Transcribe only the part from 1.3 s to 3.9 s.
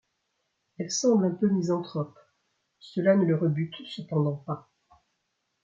peu misanthrope, cela ne le rebute